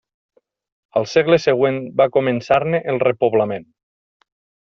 [1.01, 3.71] Al segle següent va començar-ne el repoblament.